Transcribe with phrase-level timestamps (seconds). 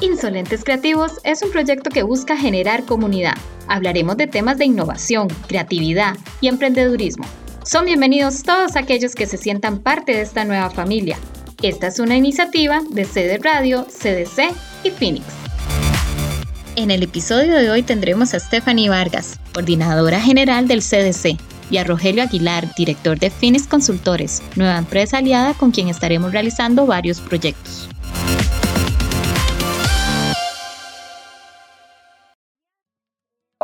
[0.00, 3.34] Insolentes Creativos es un proyecto que busca generar comunidad.
[3.66, 7.24] Hablaremos de temas de innovación, creatividad y emprendedurismo.
[7.64, 11.18] Son bienvenidos todos aquellos que se sientan parte de esta nueva familia.
[11.62, 14.54] Esta es una iniciativa de CD Radio, CDC
[14.84, 15.26] y Phoenix.
[16.76, 21.36] En el episodio de hoy tendremos a Stephanie Vargas, coordinadora general del CDC,
[21.70, 26.86] y a Rogelio Aguilar, director de Phoenix Consultores, nueva empresa aliada con quien estaremos realizando
[26.86, 27.88] varios proyectos.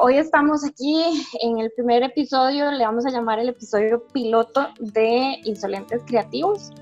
[0.05, 1.03] Hoy estamos aquí
[1.41, 6.73] en el primer episodio, le vamos a llamar el episodio piloto de Insolentes Creativos.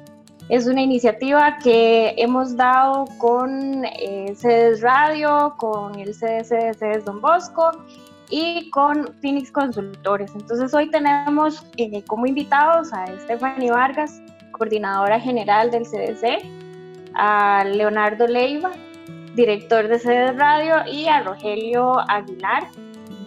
[0.48, 7.04] Es una iniciativa que hemos dado con eh, Sedes Radio, con el CDC de Sedes
[7.04, 7.70] Don Bosco
[8.28, 10.32] y con Phoenix Consultores.
[10.34, 16.44] Entonces hoy tenemos eh, como invitados a Stephanie Vargas, coordinadora general del CDC,
[17.14, 18.72] a Leonardo Leiva,
[19.36, 22.66] director de Sedes Radio, y a Rogelio Aguilar,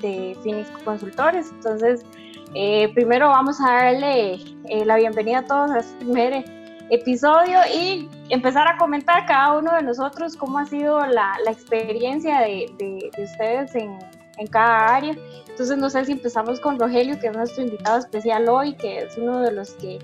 [0.06, 1.50] de Phoenix Consultores.
[1.52, 2.06] Entonces,
[2.54, 4.36] eh, primero vamos a darle
[4.70, 6.46] eh, la bienvenida a todos a este primer
[6.90, 12.42] episodio y empezar a comentar cada uno de nosotros cómo ha sido la, la experiencia
[12.42, 13.98] de, de, ustedes en,
[14.38, 15.16] en, cada área.
[15.50, 19.18] Entonces, no sé si empezamos con Rogelio, que es nuestro invitado especial hoy, que es
[19.18, 20.00] uno de los que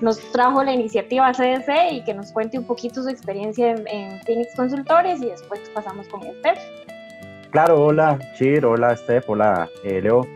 [0.00, 4.20] nos trajo la iniciativa CDC y que nos cuente un poquito su experiencia en, en
[4.22, 6.58] Phoenix Consultores y después pasamos con Esther.
[7.50, 10.26] Claro, hola Chir, hola Steph, hola eh, Leo.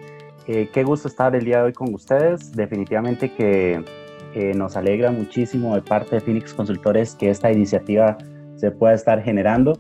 [0.46, 2.52] Eh, qué gusto estar el día de hoy con ustedes.
[2.52, 3.84] Definitivamente que
[4.34, 8.16] eh, nos alegra muchísimo de parte de Phoenix Consultores que esta iniciativa
[8.56, 9.78] se pueda estar generando.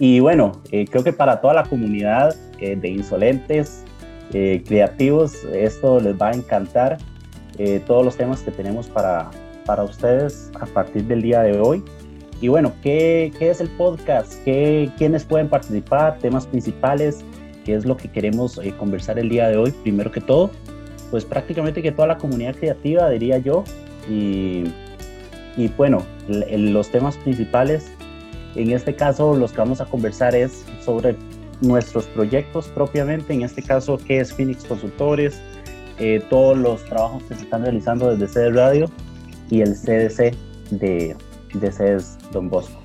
[0.00, 3.84] Y bueno, creo que para toda la comunidad de insolentes,
[4.30, 6.98] creativos, esto les va a encantar.
[7.86, 9.28] todos los temas que tenemos para,
[9.66, 11.82] para ustedes a partir del día de hoy.
[12.40, 14.34] Y bueno, ¿qué, es el podcast?
[14.44, 16.18] ¿Qué, ¿Quiénes pueden participar?
[16.18, 17.24] Temas principales,
[17.64, 19.72] ¿qué es lo que queremos eh, conversar el día de hoy?
[19.72, 20.50] Primero que todo,
[21.10, 23.64] pues prácticamente que toda la comunidad creativa, diría yo.
[24.08, 24.64] Y,
[25.56, 27.90] y bueno, los temas principales,
[28.54, 31.16] en este caso los que vamos a conversar es sobre
[31.60, 35.40] nuestros proyectos propiamente, en este caso, ¿qué es Phoenix Consultores?
[35.98, 38.88] Eh, todos los trabajos que se están realizando desde CD Radio
[39.50, 40.36] y el CDC
[40.70, 41.16] de,
[41.54, 42.78] de CES Don Bosco.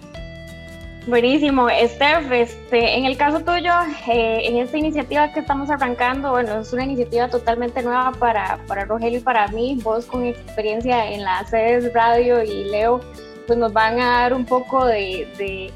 [1.05, 3.73] Buenísimo, Steph, este, en el caso tuyo,
[4.07, 8.85] eh, en esta iniciativa que estamos arrancando, bueno, es una iniciativa totalmente nueva para, para
[8.85, 13.01] Rogelio y para mí, vos con experiencia en las sedes radio y Leo,
[13.47, 15.73] pues nos van a dar un poco de, de,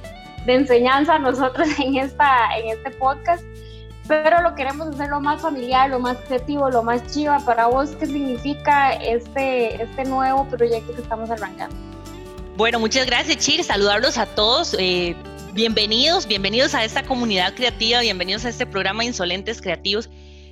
[0.53, 3.43] enseñanza nosotros en, esta, en este podcast,
[4.07, 7.39] pero lo queremos hacer lo más familiar, lo más creativo, lo más chiva.
[7.39, 11.75] Para vos, ¿qué significa este, este nuevo proyecto que estamos arrancando?
[12.57, 13.63] Bueno, muchas gracias, Chir.
[13.63, 14.75] Saludarlos a todos.
[14.79, 15.16] Eh,
[15.53, 20.09] bienvenidos, bienvenidos a esta comunidad creativa, bienvenidos a este programa Insolentes Creativos.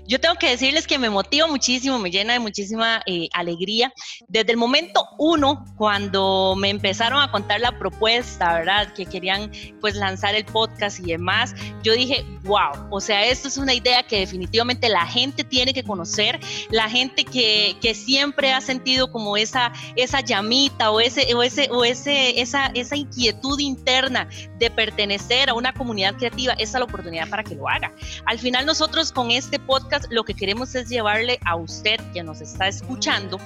[0.07, 3.91] Yo tengo que decirles que me motiva muchísimo, me llena de muchísima eh, alegría.
[4.27, 8.93] Desde el momento uno, cuando me empezaron a contar la propuesta, ¿verdad?
[8.93, 9.51] Que querían
[9.81, 14.03] pues lanzar el podcast y demás, yo dije, wow, o sea, esto es una idea
[14.03, 16.39] que definitivamente la gente tiene que conocer,
[16.69, 21.69] la gente que, que siempre ha sentido como esa, esa llamita o, ese, o, ese,
[21.71, 24.29] o ese, esa, esa inquietud interna
[24.59, 27.91] de pertenecer a una comunidad creativa, esa es la oportunidad para que lo haga.
[28.25, 32.41] Al final nosotros con este podcast lo que queremos es llevarle a usted que nos
[32.41, 33.39] está escuchando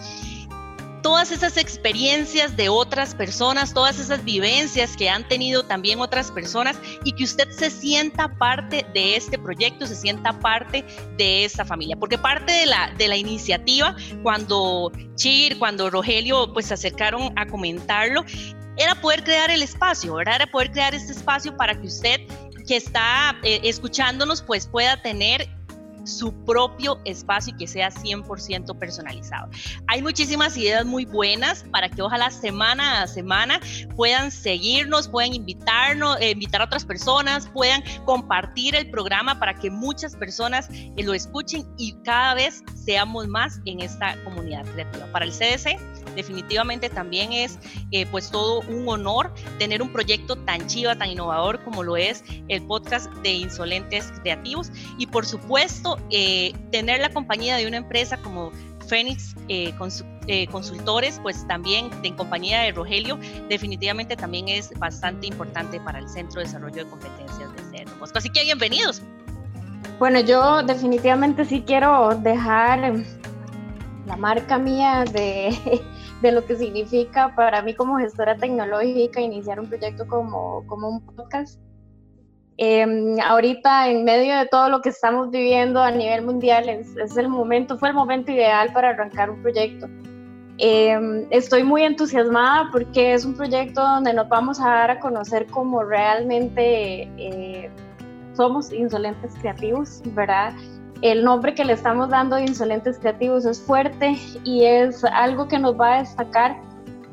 [1.02, 6.78] todas esas experiencias de otras personas, todas esas vivencias que han tenido también otras personas
[7.04, 10.84] y que usted se sienta parte de este proyecto, se sienta parte
[11.18, 11.96] de esta familia.
[11.98, 17.48] Porque parte de la, de la iniciativa, cuando Chir, cuando Rogelio pues se acercaron a
[17.48, 18.24] comentarlo,
[18.78, 20.36] era poder crear el espacio, ¿verdad?
[20.36, 22.22] Era poder crear este espacio para que usted
[22.68, 25.50] que está eh, escuchándonos pues pueda tener
[26.10, 29.50] su propio espacio y que sea 100% personalizado.
[29.88, 33.60] Hay muchísimas ideas muy buenas para que ojalá semana a semana
[33.96, 39.70] puedan seguirnos, puedan invitarnos, eh, invitar a otras personas, puedan compartir el programa para que
[39.70, 45.06] muchas personas eh, lo escuchen y cada vez seamos más en esta comunidad creativa.
[45.12, 45.78] Para el CDC,
[46.16, 47.60] definitivamente también es
[47.92, 52.24] eh, pues todo un honor tener un proyecto tan chiva, tan innovador como lo es
[52.48, 58.18] el podcast de Insolentes Creativos y por supuesto eh, tener la compañía de una empresa
[58.18, 58.52] como
[58.88, 59.74] Phoenix eh,
[60.52, 63.20] Consultores, pues también en compañía de Rogelio,
[63.50, 68.30] definitivamente también es bastante importante para el Centro de Desarrollo de Competencias de Cerro Así
[68.30, 69.02] que bienvenidos.
[70.00, 72.94] Bueno, yo definitivamente sí quiero dejar
[74.06, 75.56] la marca mía de
[76.22, 81.02] de lo que significa para mí como gestora tecnológica iniciar un proyecto como, como un
[81.02, 81.60] podcast.
[82.62, 87.16] Em, ahorita, en medio de todo lo que estamos viviendo a nivel mundial, es, es
[87.16, 89.88] el momento, fue el momento ideal para arrancar un proyecto.
[90.58, 95.46] Em, estoy muy entusiasmada porque es un proyecto donde nos vamos a dar a conocer
[95.46, 97.70] como realmente eh,
[98.34, 100.54] somos insolentes creativos, ¿verdad?
[101.02, 105.60] El nombre que le estamos dando de insolentes creativos es fuerte y es algo que
[105.60, 106.58] nos va a destacar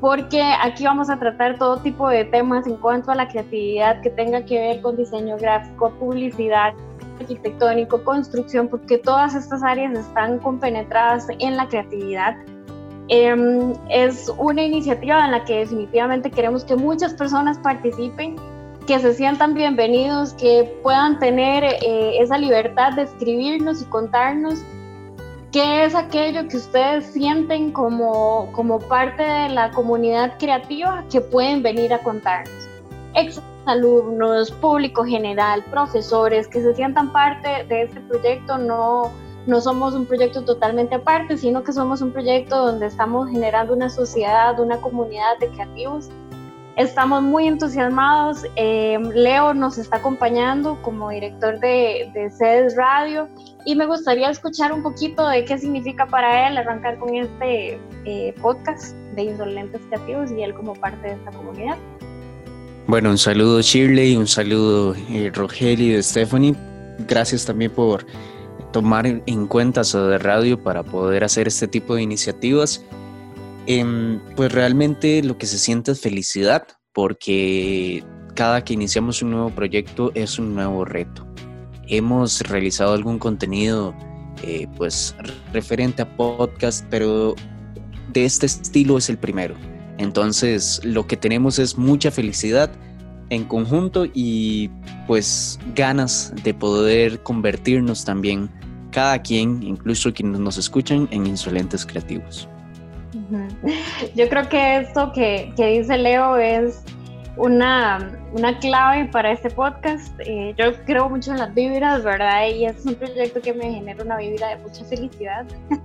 [0.00, 4.10] porque aquí vamos a tratar todo tipo de temas en cuanto a la creatividad que
[4.10, 6.75] tenga que ver con diseño gráfico, publicidad,
[7.19, 12.37] arquitectónico, construcción, porque todas estas áreas están compenetradas en la creatividad.
[13.08, 18.37] Em, es una iniciativa en la que definitivamente queremos que muchas personas participen,
[18.87, 24.62] que se sientan bienvenidos, que puedan tener eh, esa libertad de escribirnos y contarnos
[25.52, 31.62] ¿Qué es aquello que ustedes sienten como, como parte de la comunidad creativa que pueden
[31.62, 32.69] venir a contarnos?
[33.14, 39.12] Exalumnos, público general, profesores, que se sientan parte de este proyecto, no,
[39.46, 43.88] no somos un proyecto totalmente aparte, sino que somos un proyecto donde estamos generando una
[43.88, 46.10] sociedad, una comunidad de creativos.
[46.76, 48.44] Estamos muy entusiasmados.
[48.56, 53.31] Eh, Leo nos está acompañando como director de, de Sedes Radio
[53.64, 58.34] y me gustaría escuchar un poquito de qué significa para él arrancar con este eh,
[58.43, 61.78] podcast de Insolentes Creativos y él como parte de esta comunidad.
[62.87, 66.55] Bueno, un saludo Shirley, un saludo eh, Rogelio y Stephanie.
[67.08, 68.05] Gracias también por
[68.73, 72.84] tomar en cuenta de Radio para poder hacer este tipo de iniciativas.
[73.66, 78.04] Em, pues realmente lo que se siente es felicidad porque
[78.34, 81.26] cada que iniciamos un nuevo proyecto es un nuevo reto
[81.88, 83.94] hemos realizado algún contenido
[84.42, 85.14] eh, pues
[85.52, 87.34] referente a podcast, pero
[88.12, 89.54] de este estilo es el primero.
[89.98, 92.70] Entonces lo que tenemos es mucha felicidad
[93.30, 94.70] en conjunto y
[95.06, 98.50] pues ganas de poder convertirnos también
[98.92, 102.48] cada quien, incluso quienes nos escuchan, en insolentes creativos.
[104.14, 106.84] Yo creo que esto que, que dice Leo es
[107.36, 110.12] una, una clave para este podcast.
[110.20, 112.48] Eh, yo creo mucho en las vibras, ¿verdad?
[112.48, 115.46] Y es un proyecto que me genera una vibra de mucha felicidad.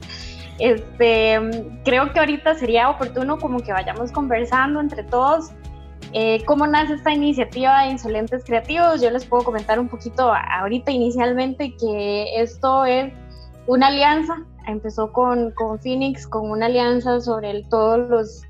[0.59, 1.39] Este,
[1.83, 5.51] creo que ahorita sería oportuno como que vayamos conversando entre todos
[6.13, 9.01] eh, cómo nace esta iniciativa de Insolentes Creativos.
[9.01, 13.13] Yo les puedo comentar un poquito ahorita inicialmente que esto es
[13.67, 14.45] una alianza.
[14.67, 18.43] Empezó con, con Phoenix, con una alianza sobre el, todos los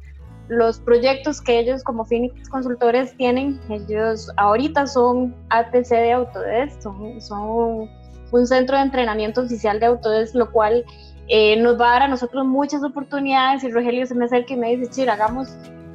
[0.52, 7.90] los proyectos que ellos como Phoenix Consultores tienen, ellos ahorita son ATC de Autodesk, son,
[8.34, 10.84] un centro de entrenamiento oficial de Autodesk, lo cual
[11.30, 14.58] eh, nos va a dar a nosotros muchas oportunidades y Rogelio se me acerca y
[14.58, 15.48] me dice, Chira, hagamos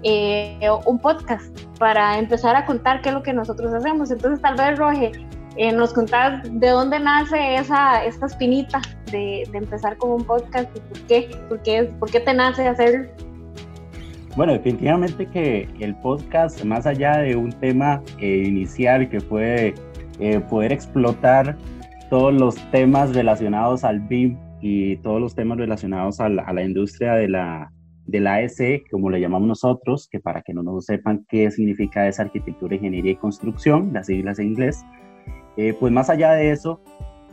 [0.03, 4.11] eh, un podcast para empezar a contar qué es lo que nosotros hacemos.
[4.11, 5.13] Entonces tal vez, Roge,
[5.59, 8.81] eh, nos contás de dónde nace esa, esta espinita
[9.11, 12.67] de, de, empezar con un podcast y por qué, por qué, por qué te nace
[12.69, 13.09] hacerlo.
[14.37, 19.75] Bueno, definitivamente que el podcast, más allá de un tema eh, inicial que fue
[20.21, 21.57] eh, poder explotar
[22.11, 27.29] todos los temas relacionados al BIM y todos los temas relacionados a la, industria de
[27.29, 27.73] la,
[28.05, 32.07] de la AEC, como le llamamos nosotros, que para que no nos sepan qué significa
[32.07, 34.85] esa arquitectura, ingeniería y construcción, las siglas en inglés,
[35.57, 36.81] eh, pues más allá de eso,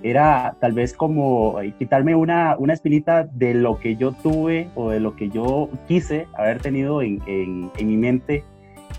[0.04, 4.90] era tal vez como eh, quitarme una, una espinita de lo que yo tuve o
[4.90, 8.44] de lo que yo quise haber tenido en, en, mi mente,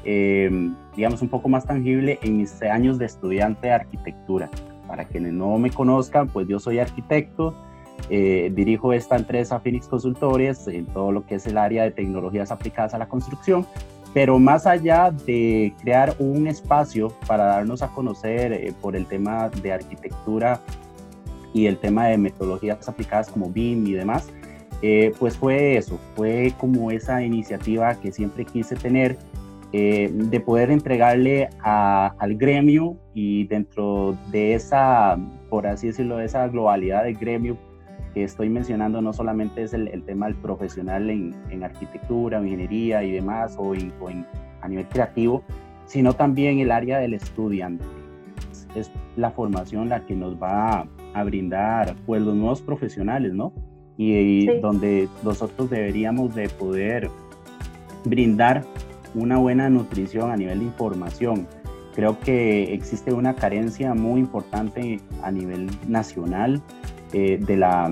[0.04, 4.50] em, digamos, un poco más tangible en mis años de estudiante de arquitectura.
[4.88, 7.54] Para quienes no me conozcan, pues yo soy arquitecto,
[8.10, 12.50] eh, dirijo esta empresa Phoenix Consultores en todo lo que es el área de tecnologías
[12.50, 13.66] aplicadas a la construcción,
[14.14, 19.48] pero más allá de crear un espacio para darnos a conocer eh, por el tema
[19.48, 20.60] de arquitectura
[21.52, 24.28] y el tema de metodologías aplicadas como BIM y demás,
[24.82, 29.18] eh, pues fue eso, fue como esa iniciativa que siempre quise tener
[29.72, 35.18] eh, de poder entregarle al gremio y dentro de esa,
[35.50, 37.56] por así decirlo, de esa globalidad de gremio
[38.14, 43.10] que estoy mencionando, no solamente es el, tema del profesional en, en, arquitectura, ingeniería y
[43.10, 43.92] demás, o, en,
[44.62, 45.42] a nivel creativo,
[45.86, 47.84] sino también el área del estudiante.
[48.76, 53.52] Es la formación la que nos va a brindar pues los nuevos profesionales, ¿no?
[53.96, 57.10] Y, donde nosotros deberíamos de poder
[58.04, 58.64] brindar
[59.14, 61.46] una buena nutrición a nivel de información.
[61.94, 66.60] Creo que existe una carencia muy importante a nivel nacional
[67.14, 67.90] eh, de la,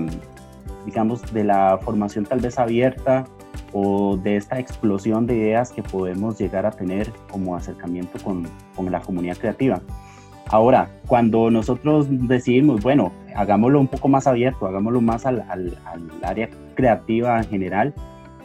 [0.85, 3.25] digamos, de la formación tal vez abierta
[3.71, 8.91] o de esta explosión de ideas que podemos llegar a tener como acercamiento con, con
[8.91, 9.81] la comunidad creativa.
[10.47, 15.77] Ahora, cuando nosotros decidimos, bueno, hagámoslo un poco más abierto, hagámoslo más al, al,
[16.21, 17.93] área creativa en general,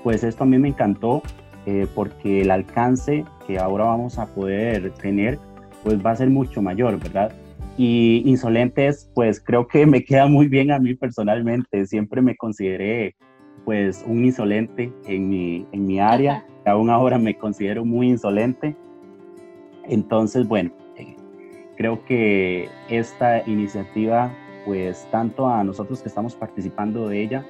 [0.03, 1.23] pues esto a mí me encantó
[1.67, 5.39] eh, porque el alcance que ahora vamos a poder tener,
[5.83, 7.33] pues va a ser mucho mayor, ¿verdad?
[7.79, 11.87] Y Insolentes, pues creo que me queda muy bien a mí personalmente.
[11.87, 13.15] Siempre me consideré
[13.65, 16.45] pues un insolente en mi, en mi área.
[16.67, 18.75] Aún ahora me considero muy insolente.
[19.85, 21.15] Entonces, bueno, eh,
[21.77, 24.35] creo que esta iniciativa,
[24.67, 27.47] pues tanto a nosotros que estamos participando de ella,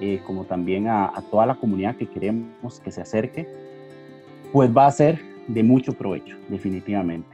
[0.00, 3.48] eh, como también a, a, toda la comunidad que queremos que se acerque,
[4.52, 7.33] pues va a ser de mucho provecho, definitivamente.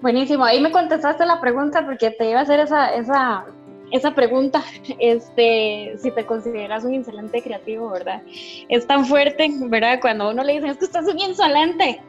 [0.00, 3.46] Buenísimo, ahí me contestaste la pregunta porque te iba a hacer esa, esa,
[3.90, 4.62] esa pregunta,
[4.98, 8.22] este, si te consideras un insolente creativo, ¿verdad?
[8.68, 9.98] Es tan fuerte, ¿verdad?
[10.00, 12.00] Cuando uno le dice, es que estás un insolente,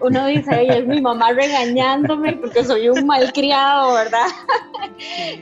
[0.00, 4.26] uno dice, Ay, es mi mamá regañándome porque soy un malcriado, ¿verdad?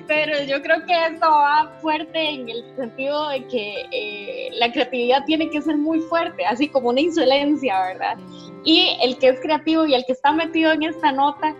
[0.06, 5.24] Pero yo creo que esto va fuerte en el sentido de que eh, la creatividad
[5.24, 8.18] tiene que ser muy fuerte, así como una insolencia, ¿verdad?
[8.64, 11.54] Y el que es creativo y el que está metido en esta nota,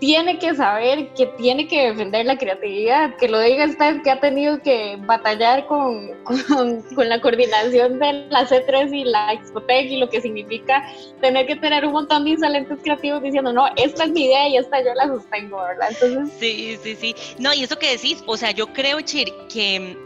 [0.00, 4.18] tiene que saber que tiene que defender la creatividad, que lo diga usted que ha
[4.18, 6.10] tenido que batallar con,
[6.94, 10.82] con, la coordinación de la C3 y la Expotec y lo que significa
[11.20, 14.56] tener que tener un montón de insolentes creativos diciendo, no, esta es mi idea y
[14.56, 15.90] esta yo la sostengo, ¿verdad?
[15.90, 16.34] Entonces...
[16.40, 17.14] Sí, sí, sí.
[17.38, 19.98] No, y eso que decís, o sea, yo creo, Chir, que,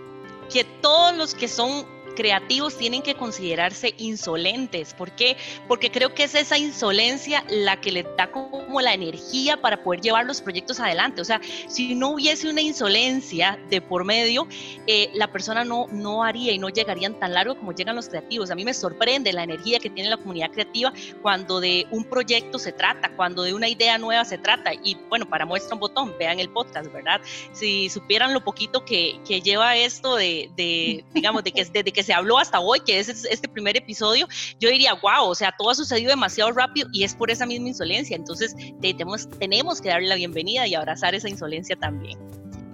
[0.52, 4.94] que todos los que son creativos tienen que considerarse insolentes.
[4.94, 5.36] ¿Por qué?
[5.68, 10.00] Porque creo que es esa insolencia la que le da como la energía para poder
[10.00, 11.20] llevar los proyectos adelante.
[11.20, 14.46] O sea, si no hubiese una insolencia de por medio,
[14.86, 18.50] eh, la persona no, no haría y no llegarían tan largo como llegan los creativos.
[18.50, 20.92] A mí me sorprende la energía que tiene la comunidad creativa
[21.22, 24.72] cuando de un proyecto se trata, cuando de una idea nueva se trata.
[24.74, 27.20] Y bueno, para muestra un botón, vean el podcast, ¿verdad?
[27.52, 32.02] Si supieran lo poquito que, que lleva esto de, de digamos, de que desde que
[32.04, 34.26] se habló hasta hoy, que es este primer episodio,
[34.60, 37.68] yo diría, wow, o sea, todo ha sucedido demasiado rápido y es por esa misma
[37.68, 38.16] insolencia.
[38.16, 42.18] Entonces, tenemos, tenemos que darle la bienvenida y abrazar esa insolencia también.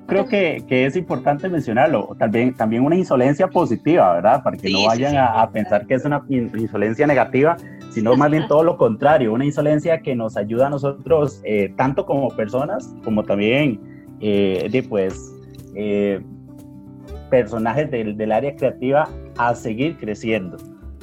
[0.07, 4.43] Creo que, que es importante mencionarlo, también, también una insolencia positiva, ¿verdad?
[4.43, 7.57] Para que no vayan a, pensar que es una insolencia negativa,
[7.93, 12.07] sino más bien todo lo contrario, una insolencia que nos ayuda a nosotros, eh, tanto
[12.07, 13.81] como personas, como también,
[14.21, 15.33] eh, de, pues,
[15.77, 16.21] eh,
[17.31, 19.09] personajes del, del, área creativa
[19.39, 20.57] a seguir creciendo,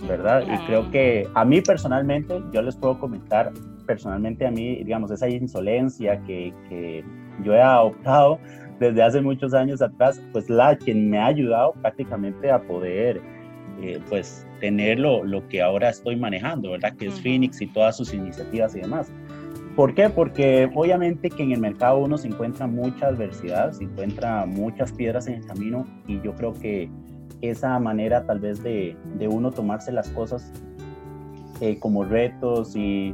[0.07, 0.43] ¿verdad?
[0.47, 3.51] Y creo que a mí personalmente, yo les puedo comentar
[3.85, 7.03] personalmente a mí, digamos, esa insolencia que, que
[7.43, 8.39] yo he adoptado
[8.79, 13.21] desde hace muchos años atrás, pues la que me ha ayudado prácticamente a poder,
[13.81, 16.95] eh, pues, tener lo, lo, que ahora estoy manejando, ¿verdad?
[16.97, 19.11] Que es Phoenix y todas sus iniciativas y demás.
[19.77, 20.09] ¿Por qué?
[20.09, 25.27] Porque obviamente que en el mercado uno se encuentra mucha adversidad, se encuentra muchas piedras
[25.27, 26.89] en el camino y yo creo que
[27.41, 30.51] esa manera tal vez de, de uno tomarse las cosas
[31.61, 33.13] eh, como retos y,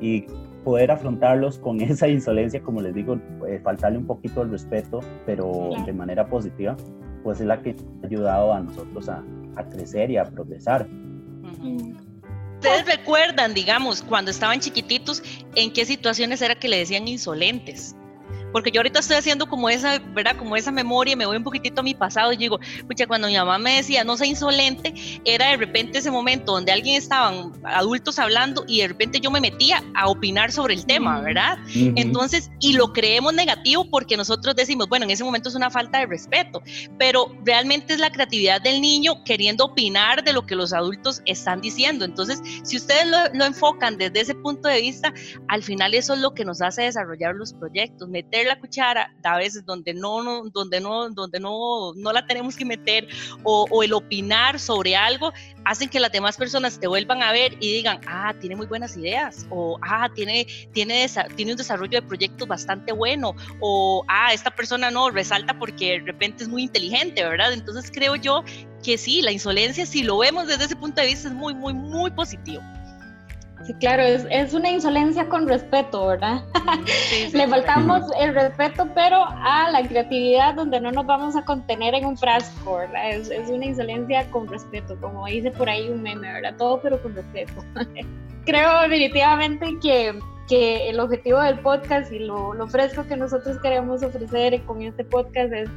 [0.00, 0.24] y,
[0.64, 5.68] poder afrontarlos con esa insolencia, como les digo, eh, faltarle un poquito el respeto, pero
[5.84, 6.78] de manera positiva,
[7.22, 9.22] pues es la que ha ayudado a nosotros a,
[9.56, 10.86] a crecer y a progresar.
[12.60, 15.22] Ustedes recuerdan, digamos, cuando estaban chiquititos,
[15.54, 17.96] en qué situaciones era que le decían insolentes
[18.52, 20.36] porque yo ahorita estoy haciendo como esa, ¿verdad?
[20.36, 23.36] Como esa memoria, me voy un poquitito a mi pasado y digo, pucha, cuando mi
[23.36, 28.18] mamá me decía no sea insolente, era de repente ese momento donde alguien estaban adultos
[28.18, 31.58] hablando y de repente yo me metía a opinar sobre el tema, ¿verdad?
[31.74, 35.98] Entonces, y lo creemos negativo porque nosotros decimos, bueno, en ese momento es una falta
[35.98, 36.62] de respeto,
[36.98, 41.60] pero realmente es la creatividad del niño queriendo opinar de lo que los adultos están
[41.60, 42.04] diciendo.
[42.04, 45.12] Entonces, si ustedes lo, lo enfocan desde ese punto de vista,
[45.48, 49.36] al final eso es lo que nos hace desarrollar los proyectos, meter la cuchara a
[49.36, 53.08] veces donde no, donde no, donde no, no la tenemos que meter
[53.42, 55.32] o, o, el opinar sobre algo
[55.64, 58.96] hacen que las demás personas te vuelvan a ver y digan, ah, tiene muy buenas
[58.96, 61.06] ideas o ah, tiene, tiene,
[61.36, 66.00] tiene un desarrollo de proyectos bastante bueno o ah, esta persona no resalta porque de
[66.00, 67.52] repente es muy inteligente, ¿verdad?
[67.52, 68.44] Entonces creo yo
[68.82, 71.74] que sí, la insolencia, si lo vemos desde ese punto de vista, es muy, muy,
[71.74, 72.62] muy positivo.
[73.64, 76.42] Sí, claro, es, es, una insolencia con respeto, ¿verdad?
[77.32, 82.06] Le faltamos el respeto, pero a la creatividad donde no nos vamos a contener en
[82.06, 83.10] un frasco, ¿verdad?
[83.10, 86.54] Es, es una insolencia con respeto, como dice por ahí un meme, ¿verdad?
[86.56, 87.52] Todo, pero con respeto.
[88.46, 94.02] Creo definitivamente que, que, el objetivo del podcast y lo, lo fresco que nosotros queremos
[94.02, 95.68] ofrecer con este podcast es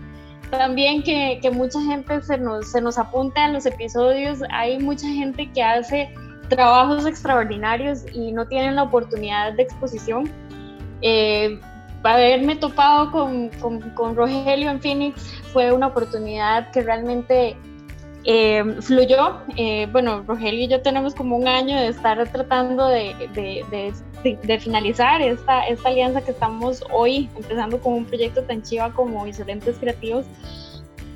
[0.49, 4.39] también que, que mucha gente se nos, se nos apunte a los episodios.
[4.51, 6.13] Hay mucha gente que hace
[6.49, 10.29] trabajos extraordinarios y no tienen la oportunidad de exposición.
[11.01, 11.59] Eh,
[12.03, 13.49] haberme topado con,
[13.95, 15.21] con, Rogelio en Phoenix
[15.51, 17.55] fue una oportunidad que realmente
[18.25, 19.39] eh, fluyó.
[19.57, 25.21] Eh, bueno, Rogelio y yo tenemos como un año de estar tratando de, de, finalizar
[25.21, 30.25] esta, esta alianza que estamos hoy empezando con un proyecto tan chiva como Insolentes Creativos.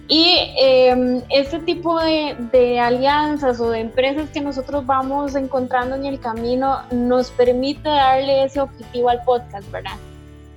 [0.10, 6.06] Y eh, este tipo de, de, alianzas o de empresas que nosotros vamos encontrando en
[6.06, 9.98] el camino nos permite darle ese objetivo al podcast, ¿verdad?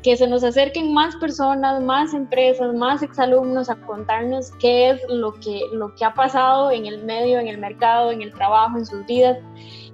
[0.03, 5.35] que se nos acerquen más personas, más empresas, más exalumnos a contarnos qué es lo
[5.35, 8.87] que, lo que ha pasado en el medio, en el mercado, en el trabajo, en
[8.87, 9.39] sus vidas.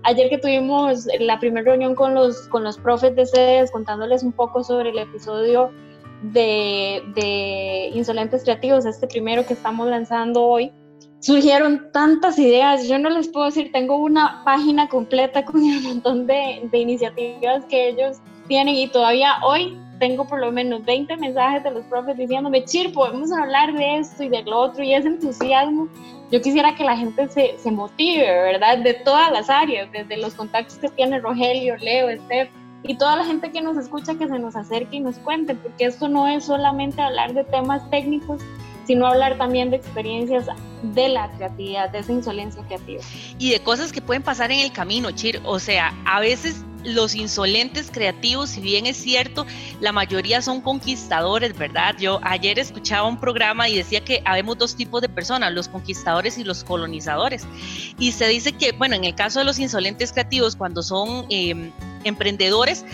[0.05, 4.33] Ayer que tuvimos la primera reunión con los, con los profes de sedes contándoles un
[4.33, 5.73] poco sobre el episodio
[6.23, 10.73] de, de Insolentes Creativos, este primero que estamos lanzando hoy,
[11.21, 12.89] surgieron tantas ideas.
[12.89, 17.65] Yo no les puedo decir, tengo una página completa con un montón de, de iniciativas
[17.67, 18.19] que ellos
[18.49, 22.93] tienen y todavía hoy tengo por lo menos 20 mensajes de los profes diciéndome, Chir,
[22.93, 25.89] podemos hablar de esto y de lo otro, y ese entusiasmo,
[26.31, 28.79] yo quisiera que la gente se, se motive, ¿verdad?
[28.79, 32.51] De todas las áreas, desde los contactos que tiene Rogelio, Leo, Steph,
[32.87, 35.87] y toda la gente que nos escucha que se nos acerque y nos cuente, porque
[35.87, 38.43] esto no es solamente hablar de temas técnicos,
[38.87, 40.47] sino hablar también de experiencias
[40.83, 43.03] de la creatividad, de esa insolencia creativa.
[43.39, 45.41] Y de cosas que pueden pasar en el camino, Chir.
[45.45, 49.45] O sea, a veces los insolentes creativos, si bien es cierto,
[49.81, 51.97] la mayoría son conquistadores, ¿verdad?
[51.99, 56.39] Yo ayer escuchaba un programa y decía que habemos dos tipos de personas, los conquistadores
[56.39, 57.47] y los colonizadores.
[57.99, 61.73] Y se dice que, bueno, en el caso de los insolentes creativos, cuando son em,
[62.05, 62.85] emprendedores,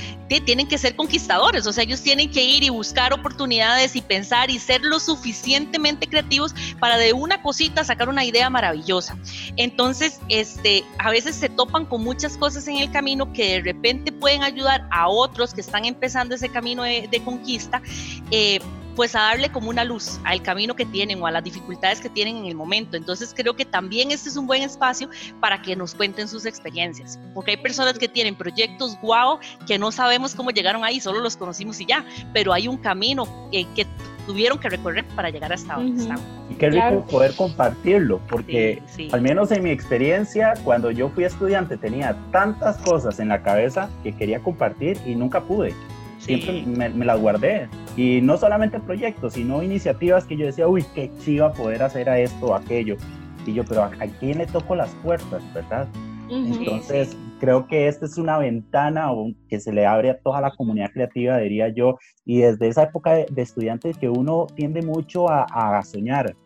[0.41, 4.51] tienen que ser conquistadores, o sea, ellos tienen que ir y buscar oportunidades y pensar
[4.51, 9.19] y ser lo suficientemente creativos para de una cosita sacar una idea maravillosa.
[9.59, 13.82] Entonces, este, a veces se topan con muchas cosas en el camino que de repente
[14.21, 17.83] pueden ayudar a otros que están empezando ese camino de, conquista,
[18.31, 18.61] eh,
[18.95, 22.09] pues a darle como una luz al camino que tienen o a las dificultades que
[22.09, 22.97] tienen en el momento.
[22.97, 25.09] Entonces creo que también este es un buen espacio
[25.41, 29.93] para que nos cuenten sus experiencias, porque hay personas que tienen proyectos guau que no
[29.93, 33.87] sabemos cómo llegaron ahí, solo los conocimos y ya, pero hay un camino eh, que
[34.27, 36.19] tuvieron que recorrer para llegar hasta donde están.
[36.51, 38.83] Y qué rico poder compartirlo, porque
[39.13, 43.89] al menos en mi experiencia, cuando yo fui estudiante tenía tantas cosas en la cabeza
[44.03, 45.75] que quería compartir y nunca pude.
[46.19, 47.69] Siempre me, las guardé.
[47.97, 52.19] Y no solamente proyectos, sino iniciativas que yo decía, uy, qué chiva poder hacer a
[52.19, 52.97] esto o aquello.
[53.45, 55.89] Y yo, pero ¿a, quién le toco las puertas, verdad?
[56.31, 59.11] Entonces, creo que esta es una ventana
[59.49, 63.15] que se le abre a toda la comunidad creativa, diría yo, y desde esa época
[63.15, 66.37] de, estudiante que uno tiende mucho a, soñar,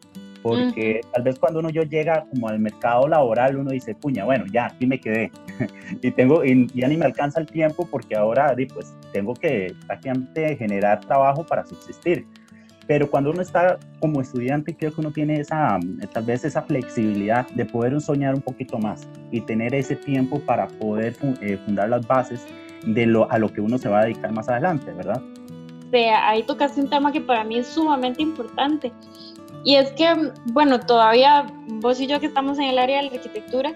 [0.43, 4.47] porque tal vez cuando uno yo llega como al mercado laboral, uno dice, puña, bueno,
[4.51, 5.31] ya, aquí me quedé,
[6.03, 10.57] y tengo, y ya ni me alcanza el tiempo porque ahora, pues, tengo que prácticamente
[10.57, 12.27] generar trabajo para subsistir
[12.87, 15.79] pero cuando uno está como estudiante creo que uno tiene esa,
[16.13, 20.69] tal vez esa flexibilidad de poder soñar un poquito más y tener ese tiempo para
[20.69, 22.47] poder eh, fundar las bases
[22.85, 25.21] de lo, a lo que uno se va a dedicar más adelante, ¿verdad?
[25.93, 28.93] Sí, ahí tocaste un tema que para mí es sumamente importante.
[29.65, 30.07] Y es que,
[30.53, 31.47] bueno, todavía
[31.81, 33.75] vos y yo que estamos en el área de la arquitectura,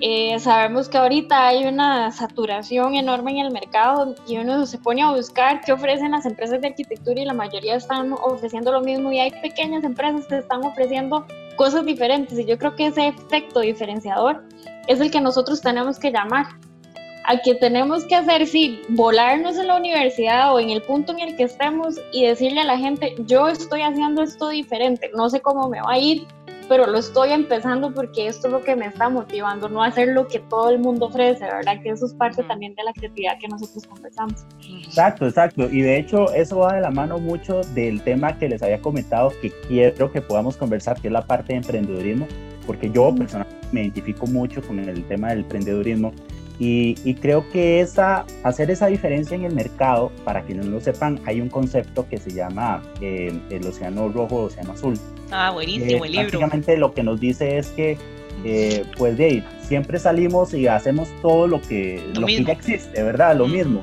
[0.00, 5.02] eh, sabemos que ahorita hay una saturación enorme en el mercado y uno se pone
[5.02, 9.12] a buscar qué ofrecen las empresas de arquitectura y la mayoría están ofreciendo lo mismo
[9.12, 11.24] y hay pequeñas empresas que están ofreciendo
[11.56, 14.42] cosas diferentes y yo creo que ese efecto diferenciador
[14.88, 16.46] es el que nosotros tenemos que llamar.
[17.26, 21.20] Al que tenemos que hacer, sí, volarnos en la universidad o en el punto en
[21.20, 25.40] el que estemos y decirle a la gente, yo estoy haciendo esto diferente, no sé
[25.40, 26.26] cómo me va a ir,
[26.68, 30.26] pero lo estoy empezando porque esto es lo que me está motivando, no hacer lo
[30.28, 31.82] que todo el mundo ofrece, ¿verdad?
[31.82, 34.46] Que eso es parte también de la creatividad que nosotros conversamos.
[34.84, 35.68] Exacto, exacto.
[35.70, 39.32] Y de hecho eso va de la mano mucho del tema que les había comentado
[39.40, 42.26] que quiero que podamos conversar, que es la parte de emprendedurismo,
[42.66, 46.12] porque yo personalmente me identifico mucho con el tema del emprendedurismo
[46.58, 51.20] y, creo que esa, hacer esa diferencia en el mercado, para quienes no lo sepan,
[51.26, 54.94] hay un concepto que se llama eh, el océano rojo, océano azul.
[55.32, 56.26] Ah, buenísimo, el libro.
[56.26, 57.98] Básicamente lo que nos dice es que,
[58.44, 63.02] eh, pues de ahí, siempre salimos y hacemos todo lo que, lo, que ya existe,
[63.02, 63.36] ¿verdad?
[63.36, 63.82] Lo mismo.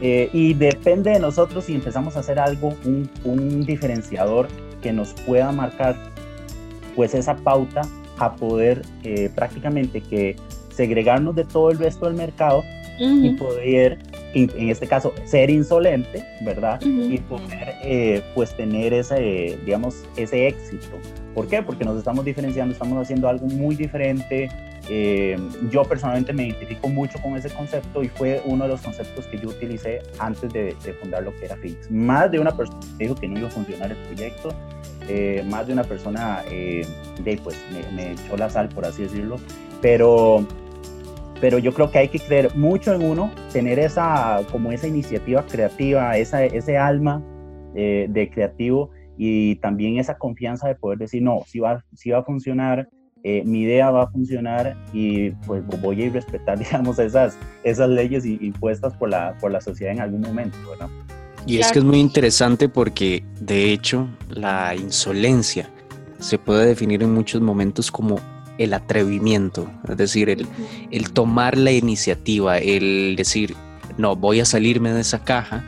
[0.00, 4.48] Eh, y depende de nosotros si empezamos a hacer algo, un, un diferenciador
[4.80, 5.94] que nos pueda marcar,
[6.96, 7.82] pues esa pauta
[8.16, 8.82] a poder
[9.34, 10.34] prácticamente que
[10.78, 12.62] segregarnos de todo el resto del mercado
[13.00, 13.98] y poder
[14.34, 16.80] en este caso, ser insolente, ¿verdad?
[16.82, 20.98] Y poder, eh, pues, tener ese, digamos, ese éxito.
[21.34, 21.62] ¿Por qué?
[21.62, 24.48] Porque nos estamos diferenciando, estamos haciendo algo muy diferente.
[24.88, 25.36] Eh,
[25.72, 29.38] yo personalmente me identifico mucho con ese concepto y fue uno de los conceptos que
[29.38, 31.90] yo utilicé antes de, fundar lo que era Phoenix.
[31.90, 34.50] Más de una persona dijo que no iba a funcionar el proyecto,
[35.08, 39.36] eh, más de una persona de, pues, me, me echó la sal, por así decirlo,
[39.80, 40.46] pero
[41.40, 45.44] pero yo creo que hay que creer mucho en uno, tener esa, como esa iniciativa
[45.46, 47.22] creativa, esa, ese alma
[47.74, 52.18] eh, de creativo y también esa confianza de poder decir, no, si va, si va
[52.18, 52.88] a funcionar,
[53.24, 58.24] eh, mi idea va a funcionar y pues voy a respetar, digamos, esas, esas leyes
[58.24, 60.88] impuestas por la, por la sociedad en algún momento, ¿verdad?
[61.46, 65.70] Y es que es muy interesante porque, de hecho, la insolencia
[66.18, 68.16] se puede definir en muchos momentos como
[68.58, 70.46] el atrevimiento, es decir, el,
[70.90, 73.54] el tomar la iniciativa, el decir,
[73.96, 75.64] no, voy a salirme de esa caja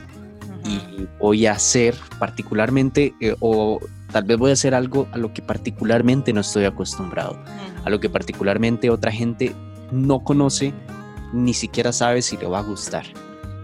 [0.65, 3.81] y voy a hacer particularmente, eh, o
[4.13, 7.39] tal vez voy a hacer algo a lo que particularmente no estoy acostumbrado,
[7.85, 9.55] a lo que particularmente otra gente
[9.93, 10.75] no conoce,
[11.33, 13.05] ni siquiera sabe si le va a gustar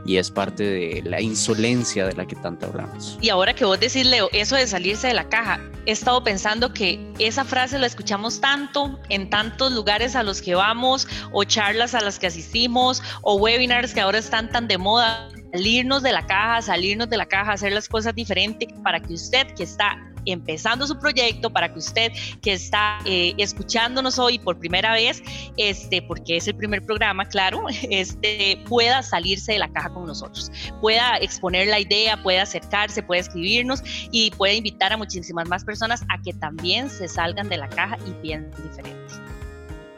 [0.07, 3.19] y es parte de la insolencia de la que tanto hablamos.
[3.21, 6.73] Y ahora que vos decís, Leo, eso de salirse de la caja, he estado pensando
[6.73, 11.95] que esa frase la escuchamos tanto en tantos lugares a los que vamos o charlas
[11.95, 16.27] a las que asistimos o webinars que ahora están tan de moda salirnos de la
[16.27, 20.87] caja, salirnos de la caja, hacer las cosas diferentes para que usted que está empezando
[20.87, 22.13] su proyecto, para que usted
[22.43, 25.23] que está eh, escuchándonos hoy por primera vez,
[25.57, 30.51] este, porque es el primer programa, claro, este, pueda salirse de la caja con nosotros,
[30.81, 36.03] pueda exponer la idea, pueda acercarse, pueda escribirnos y pueda invitar a muchísimas más personas
[36.09, 39.15] a que también se salgan de la caja y piensen diferente.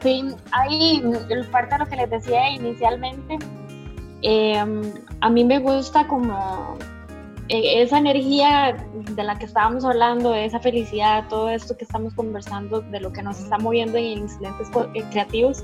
[0.01, 1.03] Sí, ahí
[1.51, 3.37] parte de lo que les decía inicialmente,
[4.21, 4.81] em,
[5.19, 6.77] a mí me gusta como
[7.49, 12.99] esa energía de la que estábamos hablando, esa felicidad, todo esto que estamos conversando, de
[12.99, 15.63] lo que nos está moviendo en Incidentes eh, Creativos,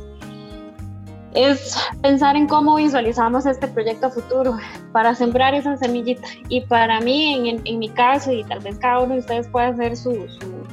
[1.36, 4.58] es pensar en cómo visualizamos este proyecto futuro
[4.94, 6.28] para sembrar esa semillita.
[6.50, 9.68] Y para mí, en, en mi caso, y tal vez cada uno de ustedes pueda
[9.68, 10.66] hacer su, su,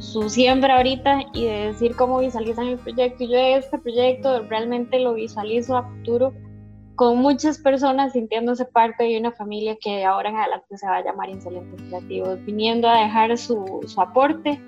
[0.00, 3.24] su siembra ahorita y decir cómo visualizan el proyecto.
[3.24, 6.34] Yo este proyecto realmente lo visualizo a futuro
[6.96, 11.04] con muchas personas sintiéndose parte de una familia que ahora en adelante se va a
[11.04, 14.60] llamar Insolentes Creativos, viniendo a dejar su, su aporte,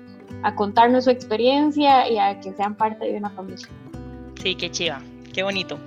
[0.43, 3.67] a contarnos su experiencia y a que sean parte de una familia.
[4.41, 5.01] Sí, qué chiva,
[5.33, 5.77] qué bonito.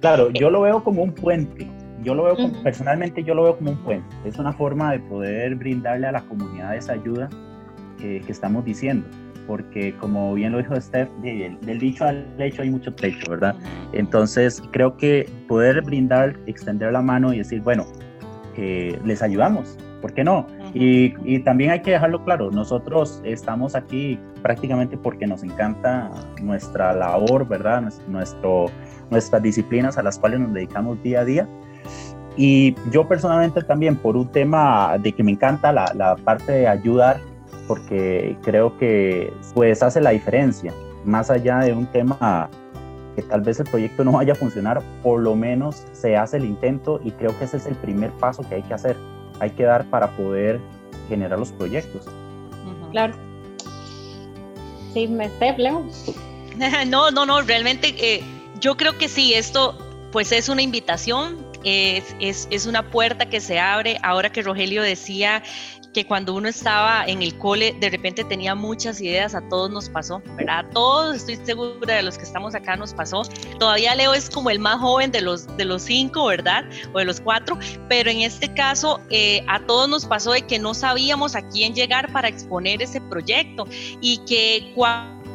[0.00, 1.68] Claro, yo lo veo como un puente.
[2.02, 4.14] Yo lo veo personalmente, yo lo veo como un puente.
[4.26, 7.30] Es una forma de poder brindarle a la comunidad esa ayuda
[7.98, 9.08] que estamos diciendo
[9.46, 13.54] porque como bien lo dijo Steph, del, dicho al hecho hay mucho trecho, ¿verdad?
[13.92, 17.86] Entonces creo que poder brindar, extender la mano y decir, bueno,
[18.56, 20.46] eh, les ayudamos, ¿por qué no?
[20.74, 26.10] y, y, también hay que dejarlo claro, nosotros estamos aquí prácticamente porque nos encanta
[26.42, 27.90] nuestra labor, ¿verdad?
[28.08, 28.66] Nuestro,
[29.10, 31.48] nuestras disciplinas a las cuales nos dedicamos día a día.
[32.36, 36.68] Y yo personalmente también, por un tema de que me encanta la, la parte de
[36.68, 37.18] ayudar
[37.66, 40.72] porque creo que pues hace la diferencia,
[41.04, 42.50] más allá de un tema
[43.16, 46.44] que tal vez el proyecto no vaya a funcionar, por lo menos se hace el
[46.44, 48.96] intento y creo que ese es el primer paso que hay que hacer,
[49.40, 50.60] hay que dar para poder
[51.08, 52.06] generar los proyectos.
[52.90, 53.14] Claro.
[54.92, 55.84] Sí, me Leo.
[56.86, 58.22] No, no, no, realmente eh,
[58.60, 59.76] yo creo que sí, esto
[60.12, 63.98] pues es una invitación, es, es, es, una puerta que se abre.
[64.04, 65.42] Ahora que Rogelio decía
[65.94, 69.88] que cuando uno estaba en el cole, de repente tenía muchas ideas, a todos nos
[69.88, 70.66] pasó, ¿verdad?
[70.66, 73.22] A todos, estoy segura de los que estamos acá nos pasó.
[73.58, 76.64] Todavía Leo es como el más joven de los, de los cinco, ¿verdad?
[76.92, 80.58] O de los cuatro, pero en este caso eh, a todos nos pasó de que
[80.58, 83.66] no sabíamos a quién llegar para exponer ese proyecto
[84.00, 84.74] y que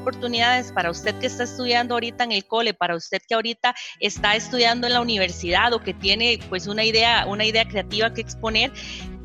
[0.01, 4.35] oportunidades para usted que está estudiando ahorita en el cole, para usted que ahorita está
[4.35, 8.71] estudiando en la universidad o que tiene pues una idea, una idea creativa que exponer,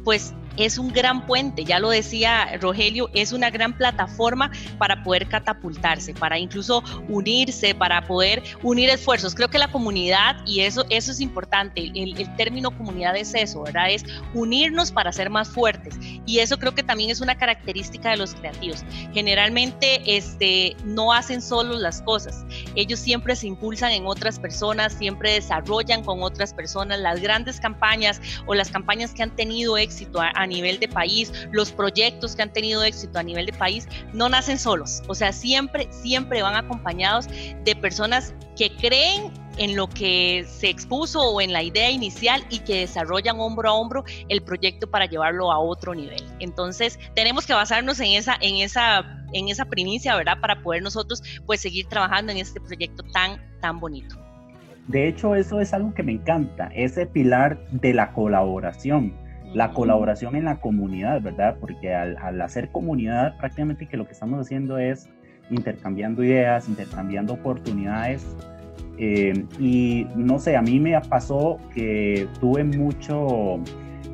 [0.05, 5.29] pues es un gran puente, ya lo decía Rogelio, es una gran plataforma para poder
[5.29, 9.35] catapultarse, para incluso unirse, para poder unir esfuerzos.
[9.35, 13.90] Creo que la comunidad, y eso, eso es importante, el, término comunidad es eso, ¿verdad?
[13.90, 15.95] Es unirnos para ser más fuertes.
[16.27, 18.85] Y eso creo que también es una característica de los creativos.
[19.12, 25.33] Generalmente este, no hacen solo las cosas, ellos siempre se impulsan en otras personas, siempre
[25.33, 30.21] desarrollan con otras personas las grandes campañas o las campañas que han tenido éxito.
[30.21, 33.88] Han a nivel de país, los proyectos que han tenido éxito a nivel de país,
[34.12, 35.02] no nacen solos.
[35.09, 41.20] O sea, siempre, siempre van acompañados de personas que creen en lo que se expuso
[41.20, 45.52] o en la idea inicial y que desarrollan hombro a hombro el proyecto para llevarlo
[45.52, 46.22] a otro nivel.
[46.40, 50.40] Entonces, tenemos que basarnos en esa, en esa, en esa primicia, ¿verdad?
[50.40, 54.16] Para poder nosotros pues seguir trabajando en este proyecto tan, tan bonito.
[54.88, 59.14] De hecho, eso es algo que me encanta, ese pilar de la colaboración,
[59.55, 61.57] la colaboración en la comunidad, ¿verdad?
[61.61, 65.09] Porque al, hacer comunidad, prácticamente que lo que estamos haciendo es
[65.51, 68.27] intercambiando ideas, intercambiando oportunidades.
[68.99, 73.61] Eh, y no sé, a mí me pasó que tuve mucho,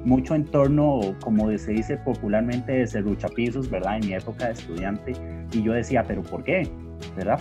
[0.05, 3.97] mucho entorno, como se dice popularmente, de serruchapisos, ¿verdad?
[3.97, 5.13] En mi época de estudiante.
[5.53, 6.69] Y yo decía, ¿pero por qué?
[7.17, 7.41] ¿Verdad?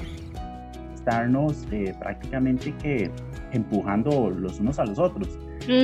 [1.10, 3.10] estarnos eh, prácticamente que
[3.52, 5.40] empujando los unos a los otros.
[5.68, 5.76] Yo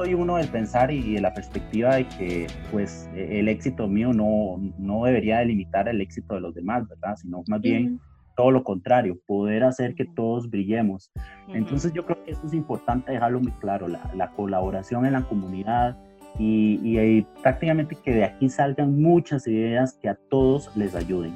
[0.00, 4.14] soy uno del pensar y, de la perspectiva de que pues e, el éxito mío
[4.14, 7.16] no, no debería delimitar el éxito de los demás, ¿verdad?
[7.16, 8.00] Sino más bien
[8.34, 11.12] todo lo contrario, poder hacer que todos brillemos.
[11.48, 15.22] Entonces yo creo que eso es importante dejarlo muy claro, la, la colaboración en la
[15.22, 15.98] comunidad,
[16.38, 21.34] y, y, y, prácticamente que de aquí salgan muchas ideas que a todos les ayuden.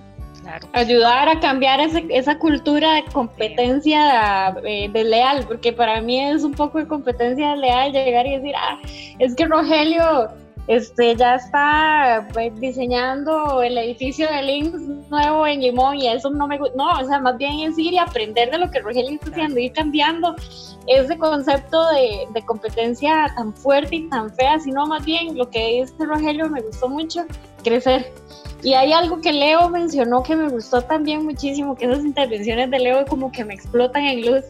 [0.72, 6.78] Ayudar a cambiar esa cultura de competencia eh, desleal, porque para mí es un poco
[6.78, 8.78] de competencia desleal llegar y decir, ah,
[9.18, 10.30] es que Rogelio
[10.66, 14.80] este, ya está pues, diseñando el edificio de Links
[15.10, 16.74] nuevo en Limón y eso no me gusta.
[16.76, 19.60] No, o sea, más bien es ir y aprender de lo que Rogelio está haciendo,
[19.60, 20.34] ir cambiando
[20.86, 25.80] ese concepto de, de, competencia tan fuerte y tan fea, sino más bien lo que
[25.80, 27.24] dice Rogelio me gustó mucho,
[27.62, 28.12] crecer.
[28.64, 32.78] Y hay algo que Leo mencionó que me gustó también muchísimo, que esas intervenciones de
[32.78, 34.44] Leo como que me explotan en luz,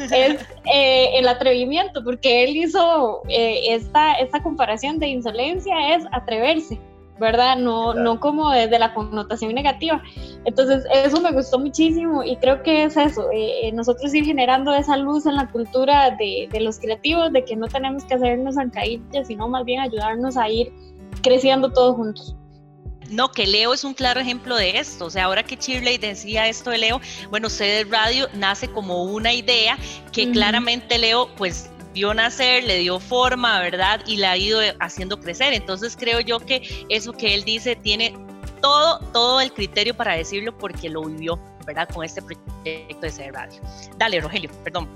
[0.00, 0.40] es
[0.74, 6.80] eh, el atrevimiento, porque él hizo eh, esta, esta comparación de insolencia, es atreverse,
[7.20, 7.56] ¿verdad?
[7.56, 10.02] No, no como desde la connotación negativa.
[10.44, 14.96] Entonces, eso me gustó muchísimo y creo que es eso, eh, nosotros ir generando esa
[14.96, 19.28] luz en la cultura de, de los creativos, de que no tenemos que hacernos zancadillas,
[19.28, 20.72] sino más bien ayudarnos a ir
[21.22, 22.34] creciendo todos juntos.
[23.12, 25.04] No, que Leo es un claro ejemplo de esto.
[25.04, 29.32] O sea, ahora que Shirley decía esto de Leo, bueno, CD Radio nace como una
[29.32, 29.78] idea
[30.12, 34.00] que claramente Leo, pues vio nacer, le dio forma, ¿verdad?
[34.06, 35.52] Y la ha ido haciendo crecer.
[35.52, 38.14] Entonces creo yo que eso que él dice tiene
[38.62, 41.88] todo, todo el criterio para decirlo porque lo vivió, ¿verdad?
[41.92, 43.60] Con este proyecto de CD Radio.
[43.98, 44.88] Dale, Rogelio, perdón.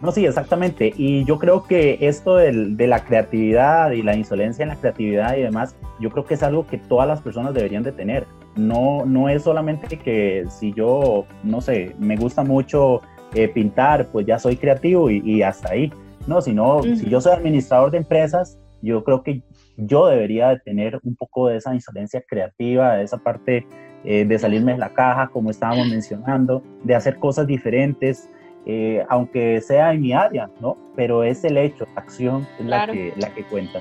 [0.00, 0.92] No, sí, exactamente.
[0.96, 5.36] Y yo creo que esto del, de la creatividad y la insolencia en la creatividad
[5.36, 8.26] y demás, yo creo que es algo que todas las personas deberían de tener.
[8.56, 13.00] No, no es solamente que si yo, no sé, me gusta mucho
[13.34, 15.92] eh, pintar, pues ya soy creativo y, hasta ahí.
[16.26, 19.42] No, sino si yo soy administrador de empresas, yo creo que
[19.76, 23.66] yo debería de tener un poco de esa insolencia creativa, de esa parte
[24.04, 28.30] eh, de salirme de la caja, como estábamos mencionando, de hacer cosas diferentes,
[28.66, 30.76] eh, aunque sea en mi área, ¿no?
[30.96, 33.80] Pero es el hecho, la acción es la, que, la que cuenta.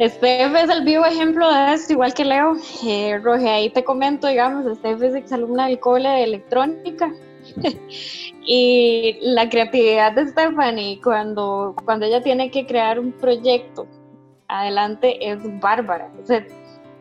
[0.00, 2.54] Steph es el vivo ejemplo de esto, igual que Leo.
[2.84, 7.12] Eh, Roge, ahí te comento, digamos, Steph es exalumna del cole de electrónica.
[8.46, 13.86] y la creatividad de Stephanie cuando, cuando ella tiene que crear un proyecto
[14.48, 16.10] adelante es bárbara.
[16.22, 16.44] O sea,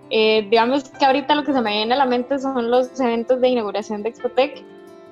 [0.10, 3.42] eh, digamos que ahorita lo que se me viene a la mente son los eventos
[3.42, 4.64] de inauguración de Expotec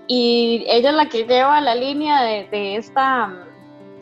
[0.07, 3.39] y ella es la que lleva la línea de, esta mm,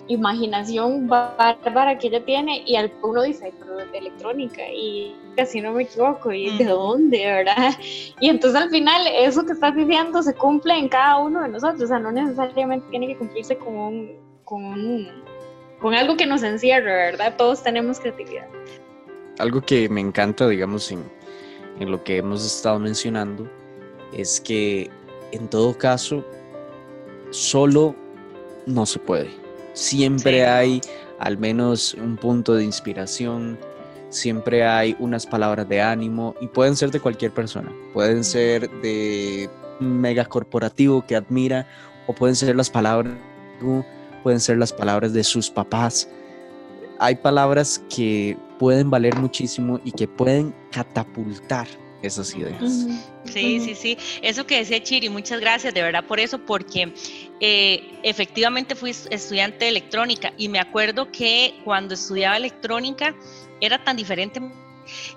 [0.08, 5.74] imaginación bárbara que ella tiene y al uno dice, pero de electrónica y casi no
[5.74, 7.74] me equivoco y de dónde, ¿verdad?
[8.20, 11.84] Y entonces al final eso que estás diciendo se cumple en cada uno de nosotros,
[11.84, 14.12] o sea, no necesariamente tiene que cumplirse con un,
[14.44, 15.30] con
[15.80, 17.36] con algo que nos encierre, ¿verdad?
[17.38, 18.48] Todos tenemos creatividad.
[19.40, 21.04] Algo que me encanta, digamos, en,
[21.80, 23.50] en lo que hemos estado mencionando,
[24.12, 24.90] es que
[25.32, 26.24] en todo caso,
[27.32, 27.96] solo
[28.66, 29.30] no se puede.
[29.74, 30.82] Siempre hay
[31.20, 33.58] al menos un punto de inspiración,
[34.10, 37.72] siempre hay unas palabras de ánimo y pueden ser de cualquier persona.
[37.94, 41.68] Pueden ser de un mega corporativo que admira
[42.08, 43.14] o pueden ser las palabras,
[44.24, 46.10] pueden ser las palabras de sus papás.
[47.00, 51.68] Hay palabras que pueden valer muchísimo y que pueden catapultar
[52.02, 52.88] esas ideas.
[53.26, 53.98] Sí, sí, sí.
[54.22, 56.94] Eso que decía Chiri, muchas gracias de verdad por eso, porque
[57.40, 63.16] eh, efectivamente fui estudiante de electrónica y me acuerdo que cuando estudiaba electrónica
[63.62, 64.42] era tan diferente.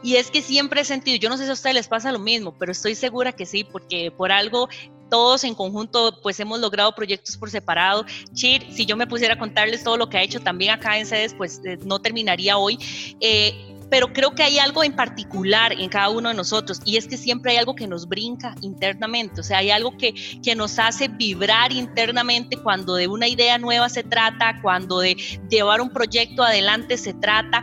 [0.03, 2.19] Y es que siempre he sentido, yo no sé si a ustedes les pasa lo
[2.19, 4.69] mismo, pero estoy segura que sí, porque por algo
[5.13, 8.07] todos en conjunto pues hemos logrado proyectos por separado.
[8.33, 11.05] Chir, si yo me pusiera a contarles todo lo que ha hecho también acá en
[11.05, 12.79] sedes, pues eh, no terminaría hoy.
[13.21, 17.07] Eh, pero creo que hay algo en particular en cada uno de nosotros y es
[17.07, 20.79] que siempre hay algo que nos brinca internamente, o sea, hay algo que, que nos
[20.79, 25.15] hace vibrar internamente cuando de una idea nueva se trata, cuando de
[25.51, 27.63] llevar un proyecto adelante se trata.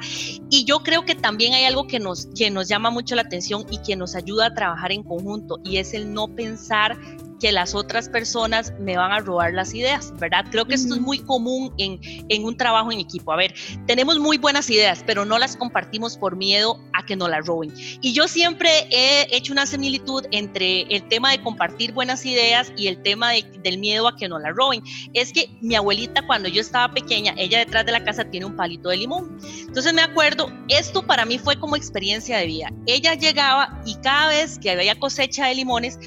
[0.52, 3.66] Y yo creo que también hay algo que nos, que nos llama mucho la atención
[3.72, 6.96] y que nos ayuda a trabajar en conjunto y es el no pensar
[7.40, 10.46] que las otras personas me van a robar las ideas, ¿verdad?
[10.52, 12.00] Creo que esto es muy común en,
[12.30, 13.32] en, un trabajo en equipo.
[13.32, 13.54] A ver,
[13.88, 17.74] tenemos muy buenas ideas, pero no las compartimos por miedo a que nos las roben.
[18.02, 22.88] Y yo siempre he hecho una similitud entre el tema de compartir buenas ideas y
[22.88, 24.82] el tema del miedo a que nos las roben.
[25.14, 28.56] Es que mi abuelita cuando yo estaba pequeña, ella detrás de la casa tiene un
[28.56, 29.38] palito de limón.
[29.62, 32.72] Entonces me acuerdo, esto para mí fue como experiencia de vida.
[32.86, 36.00] Ella llegaba y cada vez que había cosecha de limones,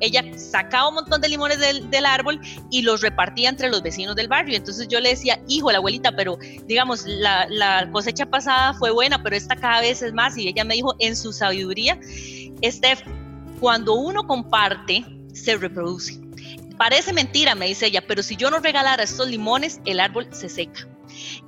[0.00, 4.16] ella sacaba un montón de limones del, del, árbol y los repartía entre los vecinos
[4.16, 4.56] del barrio.
[4.56, 9.36] Entonces yo le decía, hijo, la abuelita, pero digamos, la, cosecha pasada fue buena, pero
[9.36, 10.36] esta cada vez es más.
[10.36, 11.98] Y ella me dijo, en su sabiduría,
[12.64, 13.00] Steph,
[13.60, 16.20] cuando uno comparte, se reproduce.
[16.76, 20.48] Parece mentira, me dice ella, pero si yo no regalara estos limones, el árbol se
[20.48, 20.86] seca.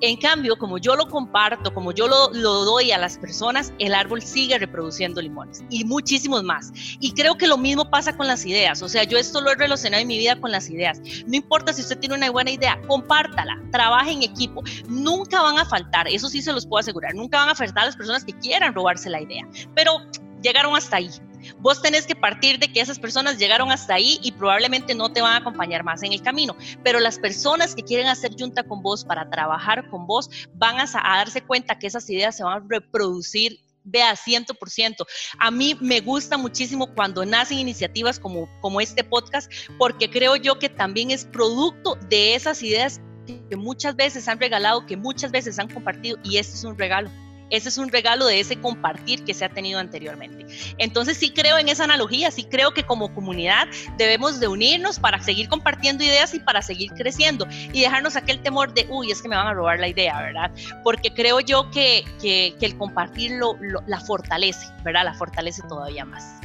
[0.01, 4.23] En cambio, como yo lo comparto, como yo lo, doy a las personas, el árbol
[4.23, 6.73] sigue reproduciendo limones y muchísimos más.
[7.01, 8.83] Y creo que lo mismo pasa con las ideas.
[8.83, 11.01] O sea, yo esto lo he relacionado en mi vida con las ideas.
[11.27, 14.63] No importa si usted tiene una buena idea, compártala, trabaje en equipo.
[14.89, 17.97] Nunca van a faltar, eso sí se los puedo asegurar, nunca van a faltar las
[17.97, 19.47] personas que quieran robarse la idea.
[19.75, 20.01] Pero
[20.43, 21.11] llegaron hasta ahí.
[21.59, 25.23] Vos tenés que partir de que esas personas llegaron hasta ahí y probablemente no te
[25.23, 28.83] van a acompañar más en el camino, pero las personas que quieren hacer junta con
[28.83, 32.63] vos para trabajar con vos van a, a darse cuenta que esas ideas se van
[32.63, 35.07] a reproducir vea, ciento por ciento.
[35.39, 40.59] A mí me gusta muchísimo cuando nacen iniciativas como, como este podcast, porque creo yo
[40.59, 45.59] que también es producto de esas ideas que muchas veces han regalado, que muchas veces
[45.59, 47.11] han compartido, y este es un regalo.
[47.51, 50.47] Ese es un regalo de ese compartir que se ha tenido anteriormente.
[50.79, 55.21] Entonces sí creo en esa analogía, sí creo que como comunidad debemos de unirnos para
[55.23, 59.29] seguir compartiendo ideas y para seguir creciendo y dejarnos aquel temor de, uy, es que
[59.29, 60.51] me van a robar la idea, ¿verdad?
[60.85, 65.05] Porque creo yo que, que, el compartirlo lo, la fortalece, ¿verdad?
[65.05, 66.39] La fortalece todavía más.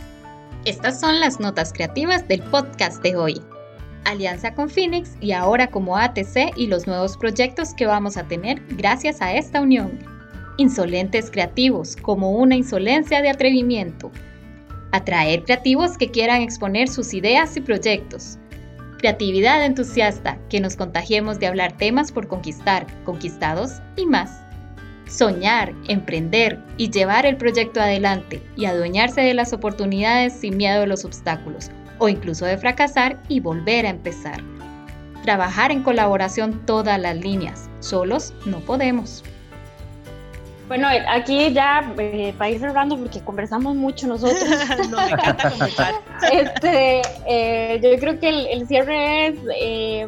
[0.65, 3.41] Estas son las notas creativas del podcast de hoy.
[4.05, 8.61] Alianza con Phoenix y ahora como ATC y los nuevos proyectos que vamos a tener
[8.69, 10.14] gracias a esta unión
[10.57, 14.11] insolentes creativos, como una insolencia de atrevimiento.
[14.91, 18.37] Atraer creativos que quieran exponer sus ideas y proyectos.
[18.97, 24.41] Creatividad entusiasta, que nos contagiemos de hablar temas por conquistar, conquistados y más.
[25.07, 30.87] Soñar, emprender y llevar el proyecto adelante y adueñarse de las oportunidades sin miedo a
[30.87, 34.41] los obstáculos o incluso de fracasar y volver a empezar.
[35.23, 39.23] Trabajar en colaboración todas las líneas, solos no podemos.
[40.67, 44.39] Bueno, aquí ya eh, para ir cerrando, porque conversamos mucho nosotros.
[44.89, 45.93] no, me encanta conversar.
[46.31, 50.07] Este, eh, yo creo que el, el cierre es eh,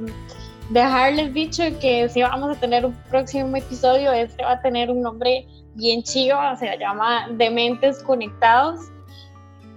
[0.69, 5.01] dejarles dicho que si vamos a tener un próximo episodio, este va a tener un
[5.01, 8.79] nombre bien chido, se llama Dementes Conectados.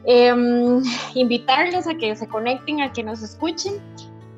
[0.04, 0.82] Em,
[1.14, 3.74] invitarlos a que se conecten, a que nos escuchen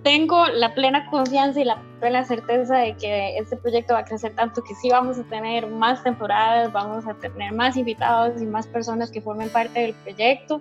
[0.03, 4.35] tengo la plena confianza y la plena certeza de que este proyecto va a crecer
[4.35, 8.67] tanto que sí vamos a tener más temporadas, vamos a tener más invitados y más
[8.67, 10.61] personas que formen parte del proyecto.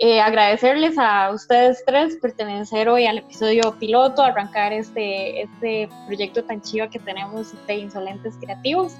[0.00, 6.60] Eh, agradecerles a ustedes tres pertenecer hoy al episodio piloto, arrancar este, este proyecto tan
[6.60, 8.94] chido que tenemos de Insolentes Creativos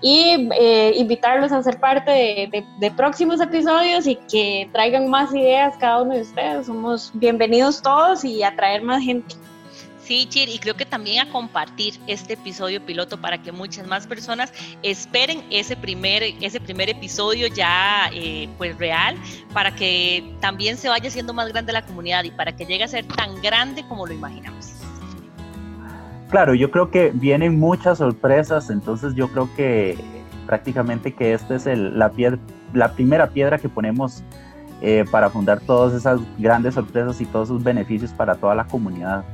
[0.00, 6.02] y eh, invitarlos a ser parte de, próximos episodios y que traigan más ideas cada
[6.02, 6.66] uno de ustedes.
[6.66, 9.34] Somos bienvenidos todos y a traer más gente.
[10.06, 14.06] Sí, Chir, y creo que también a compartir este episodio piloto para que muchas más
[14.06, 14.52] personas
[14.84, 19.16] esperen ese primer, ese primer episodio ya eh, pues real,
[19.52, 22.88] para que también se vaya siendo más grande la comunidad y para que llegue a
[22.88, 24.75] ser tan grande como lo imaginamos.
[26.30, 29.96] Claro, yo creo que vienen muchas sorpresas, entonces yo creo que
[30.46, 32.38] prácticamente que esta es el, la, piedra,
[32.72, 34.24] la primera piedra que ponemos
[34.82, 39.24] eh, para fundar todas esas grandes sorpresas y todos sus beneficios para toda la comunidad.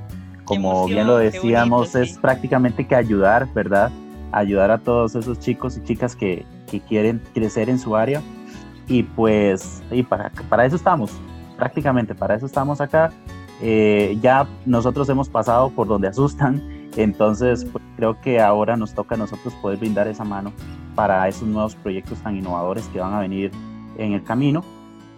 [0.44, 2.18] Como emoción, bien lo decíamos, bonito, es sí.
[2.20, 3.90] prácticamente que ayudar, ¿verdad?
[4.33, 8.20] Ayudar a todos esos chicos y chicas que, que quieren crecer en su área.
[8.87, 11.12] Y pues, y para, para eso estamos,
[11.57, 13.11] prácticamente para eso estamos acá.
[13.61, 16.62] Eh, ya nosotros hemos pasado por donde asustan,
[16.97, 20.53] entonces, pues, creo que ahora nos toca a nosotros poder brindar esa mano
[20.95, 23.51] para esos nuevos proyectos tan innovadores que van a venir
[23.99, 24.62] en el camino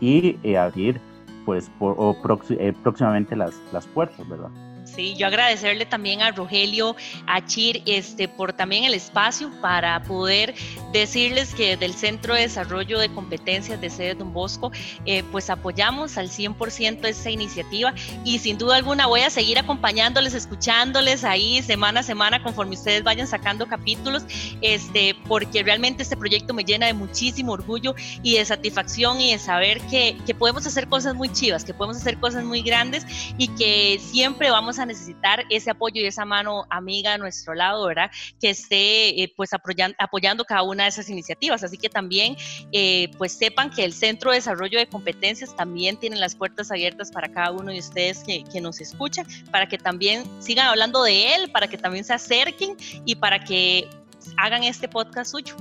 [0.01, 1.01] y eh, abrir,
[1.45, 2.17] pues, o
[2.51, 4.51] eh, próximamente las, las puertas, ¿verdad?
[4.95, 6.95] Sí, yo agradecerle también a Rogelio,
[7.27, 10.55] a Chir, este, por también el espacio para poder
[10.93, 14.71] decirles que desde el Centro de Desarrollo de Competencias de Sede Don Bosco,
[15.05, 17.93] eh, pues apoyamos al 100% esta iniciativa
[18.25, 23.03] y sin duda alguna voy a seguir acompañándoles, escuchándoles ahí semana a semana conforme ustedes
[23.03, 24.23] vayan sacando capítulos,
[24.61, 29.41] este, porque realmente este proyecto me llena de muchísimo orgullo y de satisfacción y de
[29.41, 33.05] saber que, que podemos hacer cosas muy chivas, que podemos hacer cosas muy grandes
[33.39, 37.87] y que siempre vamos a necesitar ese apoyo y esa mano amiga a nuestro lado,
[37.87, 38.11] ¿verdad?
[38.41, 41.63] Que esté eh, pues apoyando, apoyando cada una de esas iniciativas.
[41.65, 42.37] Así que también
[42.73, 47.11] eh, pues sepan que el Centro de Desarrollo de Competencias también tiene las puertas abiertas
[47.11, 51.35] para cada uno de ustedes que, que nos escuchan, para que también sigan hablando de
[51.35, 53.89] él, para que también se acerquen y para que
[54.37, 55.57] hagan este podcast suyo.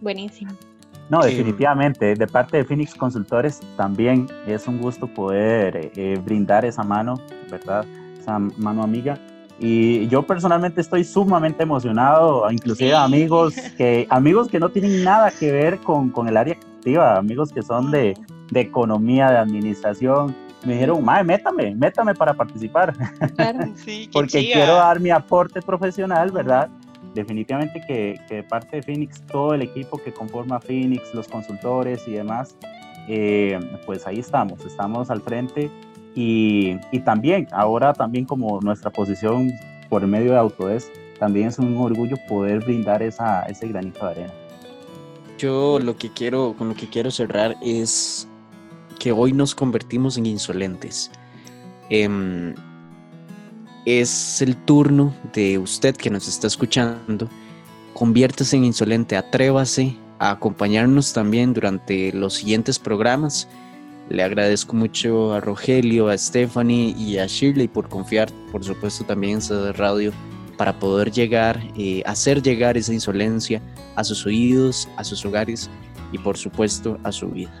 [0.00, 0.56] Buenísimo.
[1.10, 6.82] No, definitivamente, de parte de Phoenix Consultores también es un gusto poder eh, brindar esa
[6.82, 7.84] mano, ¿verdad?
[8.18, 9.18] Esa mano amiga.
[9.60, 15.52] Y yo personalmente estoy sumamente emocionado, inclusive amigos, que, amigos que no tienen nada que
[15.52, 18.14] ver con, con el área activa, amigos que son de,
[18.50, 20.34] de economía, de administración,
[20.64, 22.94] me dijeron, madre, métame, métame para participar.
[23.36, 26.68] Claro, sí, Porque quiero dar mi aporte profesional, ¿verdad?
[27.14, 32.56] Definitivamente que, parte de Phoenix, todo el equipo que conforma Phoenix, los consultores y demás,
[33.08, 35.70] eh, pues ahí estamos, estamos al frente
[36.14, 39.52] y, también, ahora también como nuestra posición
[39.88, 40.88] por medio de Autodesk,
[41.18, 44.32] también es un orgullo poder brindar esa, ese granito de arena.
[45.38, 48.28] Yo lo que quiero, con lo que quiero cerrar es
[48.98, 51.10] que hoy nos convertimos en insolentes.
[51.90, 52.54] Eh,
[53.84, 57.28] es el turno de usted que nos está escuchando.
[57.92, 63.48] Conviértase en insolente, atrévase a acompañarnos también durante los siguientes programas.
[64.08, 69.38] Le agradezco mucho a Rogelio, a Stephanie y a Shirley por confiar, por supuesto, también
[69.48, 70.12] en Radio
[70.56, 73.60] para poder llegar, eh, hacer llegar esa insolencia
[73.96, 75.68] a sus oídos, a sus hogares
[76.12, 77.52] y, por supuesto, a su vida.